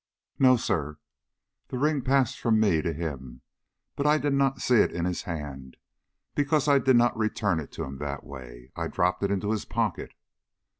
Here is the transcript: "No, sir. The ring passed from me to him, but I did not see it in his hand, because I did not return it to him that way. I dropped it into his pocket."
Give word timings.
"No, 0.39 0.57
sir. 0.57 0.97
The 1.67 1.77
ring 1.77 2.01
passed 2.01 2.39
from 2.39 2.59
me 2.59 2.81
to 2.81 2.91
him, 2.91 3.41
but 3.95 4.07
I 4.07 4.17
did 4.17 4.33
not 4.33 4.59
see 4.59 4.77
it 4.77 4.91
in 4.91 5.05
his 5.05 5.21
hand, 5.29 5.77
because 6.33 6.67
I 6.67 6.79
did 6.79 6.95
not 6.95 7.15
return 7.15 7.59
it 7.59 7.71
to 7.73 7.83
him 7.83 7.99
that 7.99 8.23
way. 8.23 8.71
I 8.75 8.87
dropped 8.87 9.21
it 9.21 9.29
into 9.29 9.51
his 9.51 9.63
pocket." 9.63 10.13